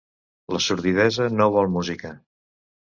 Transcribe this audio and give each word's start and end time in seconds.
La 0.55 0.61
sordidesa 0.69 1.29
no 1.37 1.51
vol 1.59 1.73
música. 1.79 2.17